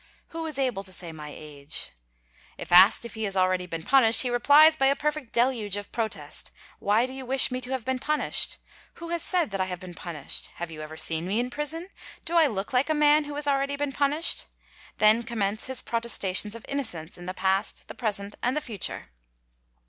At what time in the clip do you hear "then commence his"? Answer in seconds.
14.97-15.83